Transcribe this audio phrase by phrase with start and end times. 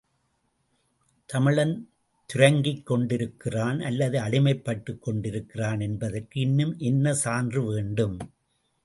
[1.29, 1.89] தமிழன்
[2.25, 8.17] துரங்கிக் கொண்டிருக்கிறான் அல்லது அடிமைப்பட்டுக் கிடக்கிறான் என்பதற்கு இன்னும் என்ன சான்று வேண்டும்?